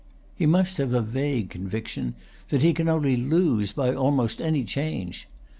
[0.35, 2.15] He must have a vague conviction
[2.49, 5.27] that he can only lose by almost any change.